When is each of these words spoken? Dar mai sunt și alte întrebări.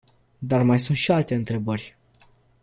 Dar 0.39 0.63
mai 0.63 0.79
sunt 0.79 0.97
și 0.97 1.11
alte 1.11 1.35
întrebări. 1.35 1.97